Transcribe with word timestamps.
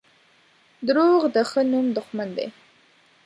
•دروغ 0.87 1.21
د 1.35 1.37
ښه 1.49 1.61
نوم 1.71 1.85
دښمن 1.97 2.29
دي. 2.37 2.47